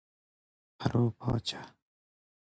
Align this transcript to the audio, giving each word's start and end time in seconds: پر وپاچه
پر 0.79 0.91
وپاچه 1.01 1.61